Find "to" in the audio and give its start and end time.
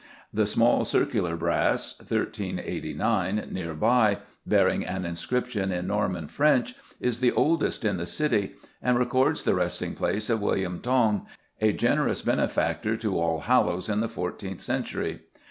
12.97-13.11